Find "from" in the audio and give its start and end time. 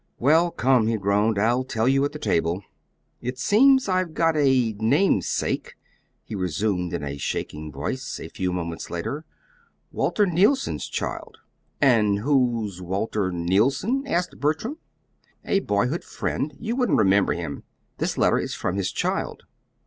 18.55-18.77